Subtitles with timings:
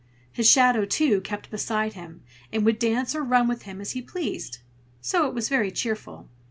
[0.31, 4.01] His shadow, too, kept beside him, and would dance or run with him as he
[4.01, 4.57] pleased;
[4.99, 6.27] so it was very cheerful.